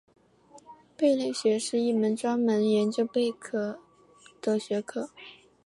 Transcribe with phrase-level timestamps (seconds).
[0.97, 3.37] 贝类学是一门专门研究贝类
[4.41, 5.11] 的学科。